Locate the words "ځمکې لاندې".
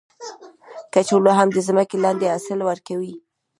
1.67-2.25